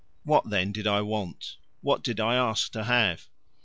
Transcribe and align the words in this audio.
What, 0.23 0.49
then, 0.49 0.71
did 0.71 0.87
I 0.87 1.01
want? 1.03 1.57
what 1.81 2.03
did 2.03 2.19
I 2.19 2.33
ask 2.33 2.71
to 2.71 2.85
have? 2.85 3.29